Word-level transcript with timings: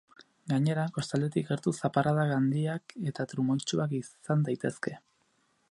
Gainera, 0.51 0.85
kostaldetik 0.95 1.51
gertu 1.51 1.73
zaparradak 1.81 2.33
handiak 2.39 2.95
eta 3.11 3.27
trumoitsuak 3.35 3.97
izan 4.01 4.45
daitezke. 4.49 4.97